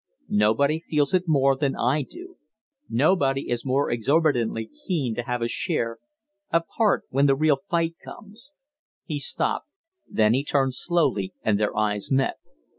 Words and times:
Nobody 0.33 0.79
feels 0.79 1.13
it 1.13 1.27
more 1.27 1.55
than 1.55 1.75
I 1.75 2.01
do 2.01 2.37
nobody 2.89 3.51
is 3.51 3.63
more 3.63 3.91
exorbitantly 3.91 4.71
keen 4.87 5.13
to 5.13 5.21
have 5.21 5.43
a 5.43 5.47
share 5.47 5.99
a 6.51 6.61
part, 6.75 7.03
when 7.11 7.27
the 7.27 7.35
real 7.35 7.59
fight 7.69 7.97
comes" 8.03 8.49
He 9.05 9.19
stopped; 9.19 9.67
then 10.09 10.33
he 10.33 10.43
turned 10.43 10.73
slowly 10.73 11.33
and 11.43 11.59
their 11.59 11.77
eyes 11.77 12.09
met. 12.09 12.37